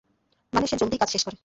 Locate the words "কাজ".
0.99-1.09